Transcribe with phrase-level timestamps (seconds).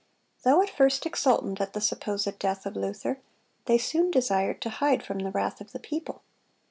[0.43, 3.19] Though at first exultant at the supposed death of Luther,
[3.65, 6.23] they soon desired to hide from the wrath of the people.